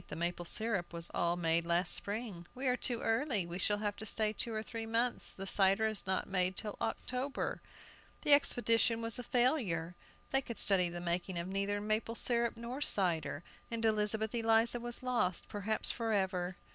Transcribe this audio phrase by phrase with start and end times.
[0.07, 3.95] The maple syrup was all made last spring." "We are too early; we shall have
[3.97, 7.61] to stay two or three months, the cider is not made till October."
[8.23, 9.93] The expedition was a failure!
[10.31, 15.03] They could study the making of neither maple syrup nor cider, and Elizabeth Eliza was
[15.03, 16.55] lost, perhaps forever!